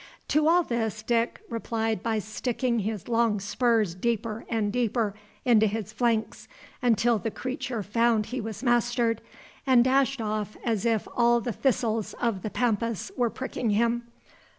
To 0.29 0.47
all 0.47 0.63
this 0.63 1.03
Dick 1.03 1.41
replied 1.47 2.01
by 2.01 2.17
sticking 2.17 2.79
his 2.79 3.07
long 3.07 3.39
spurs 3.39 3.93
deeper 3.93 4.45
and 4.49 4.73
deeper 4.73 5.13
into 5.45 5.67
his 5.67 5.93
flanks, 5.93 6.47
until 6.81 7.19
the 7.19 7.29
creature 7.29 7.83
found 7.83 8.25
he 8.25 8.41
was 8.41 8.63
mastered, 8.63 9.21
and 9.67 9.83
dashed 9.83 10.19
off 10.19 10.57
as 10.65 10.87
if 10.87 11.07
all 11.15 11.39
the 11.39 11.53
thistles 11.53 12.15
of 12.15 12.41
the 12.41 12.49
Pampas 12.49 13.11
were 13.15 13.29
pricking 13.29 13.69
him. 13.69 14.07